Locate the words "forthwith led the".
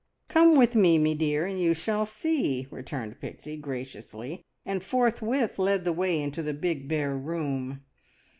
4.83-5.93